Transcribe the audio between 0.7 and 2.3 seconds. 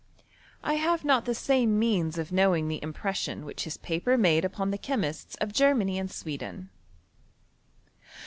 have not the same means